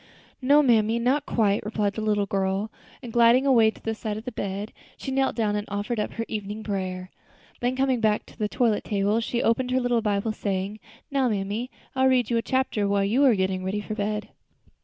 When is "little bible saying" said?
9.79-10.79